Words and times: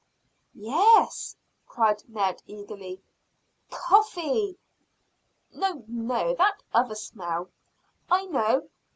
"Yes," 0.55 1.35
cried 1.67 2.01
Ned 2.09 2.41
eagerly. 2.47 3.03
"Coffee." 3.69 4.57
"No, 5.53 5.85
no; 5.87 6.33
that 6.33 6.63
other 6.73 6.95
smell. 6.95 7.51
I 8.09 8.25
know! 8.25 8.67